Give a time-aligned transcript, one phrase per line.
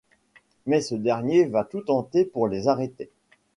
[0.65, 3.11] Mais ce dernier va tout tenter pour les arrêter.